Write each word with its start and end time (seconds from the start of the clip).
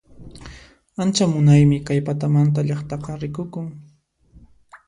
Ancha 1.01 1.23
munaymi 1.33 1.77
kay 1.87 1.99
patamanta 2.07 2.59
llaqtaqa 2.67 3.11
rikukun 3.21 3.67